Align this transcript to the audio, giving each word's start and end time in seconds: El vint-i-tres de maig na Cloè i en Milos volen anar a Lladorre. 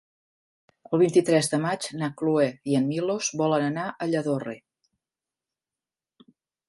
El 0.95 1.01
vint-i-tres 1.01 1.49
de 1.51 1.59
maig 1.65 1.85
na 2.03 2.09
Cloè 2.21 2.47
i 2.71 2.79
en 2.79 2.87
Milos 2.93 3.29
volen 3.43 3.67
anar 3.69 3.85
a 3.91 4.09
Lladorre. 4.15 4.57